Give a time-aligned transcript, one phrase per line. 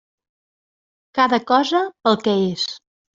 [1.19, 2.65] Cada cosa pel que és.